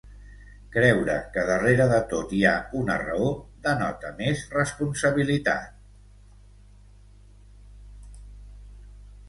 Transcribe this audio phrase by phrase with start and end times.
[0.75, 3.29] Creure que darrere de tot hi ha una raó,
[3.69, 5.77] denota més responsabilitat.